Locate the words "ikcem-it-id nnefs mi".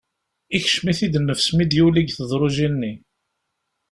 0.57-1.65